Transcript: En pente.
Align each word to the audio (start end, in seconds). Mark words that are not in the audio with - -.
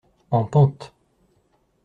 En 0.37 0.45
pente. 0.55 0.87